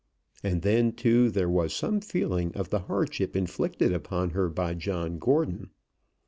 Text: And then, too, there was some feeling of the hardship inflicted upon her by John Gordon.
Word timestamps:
And 0.41 0.63
then, 0.63 0.93
too, 0.93 1.29
there 1.29 1.47
was 1.47 1.75
some 1.75 2.01
feeling 2.01 2.55
of 2.55 2.71
the 2.71 2.79
hardship 2.79 3.35
inflicted 3.35 3.93
upon 3.93 4.31
her 4.31 4.49
by 4.49 4.73
John 4.73 5.19
Gordon. 5.19 5.69